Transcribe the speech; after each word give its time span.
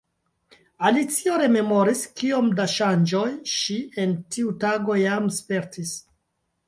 Alicio 0.87 1.35
rememoris 1.41 2.01
kiom 2.21 2.49
da 2.59 2.67
ŝanĝoj 2.77 3.29
ŝi 3.57 3.77
en 4.05 4.17
tiu 4.37 4.55
tago 4.65 4.97
jam 5.05 5.33
spertis. 5.41 5.97